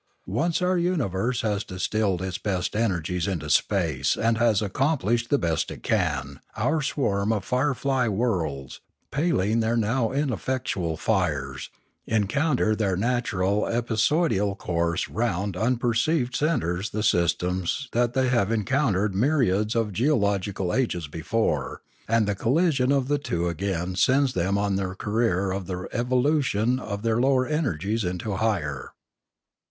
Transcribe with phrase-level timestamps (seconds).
[0.25, 5.37] Once our uni verse has distilled its best energies into space and has accomplished the
[5.37, 11.69] best it can, our swarm of firefly worlds" paling their now ineffectual fires"
[12.07, 19.13] encounter in their natural epicycloidal course round unperceived centres the systems that they have encountered
[19.13, 24.57] myr iads of geological ages before; and the collision of the two again sends them
[24.57, 28.93] on their career of the evolution of their lower energies into higher.